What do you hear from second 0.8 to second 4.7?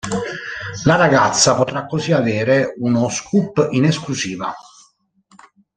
La ragazza potrà così avere uno scoop in esclusiva.